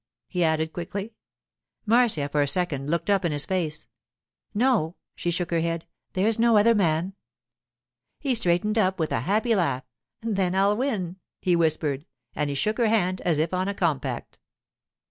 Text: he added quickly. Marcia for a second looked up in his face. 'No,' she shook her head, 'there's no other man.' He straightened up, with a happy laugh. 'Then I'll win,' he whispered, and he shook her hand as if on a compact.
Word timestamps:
he 0.27 0.43
added 0.43 0.73
quickly. 0.73 1.13
Marcia 1.85 2.27
for 2.27 2.41
a 2.41 2.47
second 2.47 2.89
looked 2.89 3.07
up 3.07 3.23
in 3.23 3.31
his 3.31 3.45
face. 3.45 3.87
'No,' 4.51 4.95
she 5.13 5.29
shook 5.29 5.51
her 5.51 5.59
head, 5.59 5.85
'there's 6.13 6.39
no 6.39 6.57
other 6.57 6.73
man.' 6.73 7.13
He 8.19 8.33
straightened 8.33 8.79
up, 8.79 8.97
with 8.99 9.11
a 9.11 9.19
happy 9.29 9.53
laugh. 9.53 9.83
'Then 10.21 10.55
I'll 10.55 10.75
win,' 10.75 11.17
he 11.39 11.55
whispered, 11.55 12.07
and 12.33 12.49
he 12.49 12.55
shook 12.55 12.79
her 12.79 12.87
hand 12.89 13.21
as 13.21 13.37
if 13.37 13.53
on 13.53 13.67
a 13.67 13.75
compact. 13.75 14.39